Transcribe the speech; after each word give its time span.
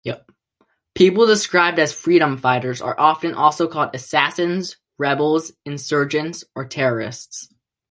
People 0.95 1.27
described 1.27 1.77
as 1.77 1.93
freedom 1.93 2.35
fighters 2.35 2.81
are 2.81 2.99
often 2.99 3.35
also 3.35 3.67
called 3.67 3.91
assassins, 3.93 4.77
rebels, 4.97 5.51
insurgents 5.63 6.43
or 6.55 6.65
terrorists. 6.65 7.47